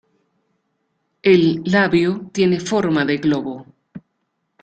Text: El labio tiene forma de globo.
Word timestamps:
El 1.21 1.61
labio 1.63 2.31
tiene 2.33 2.59
forma 2.59 3.05
de 3.05 3.17
globo. 3.17 3.67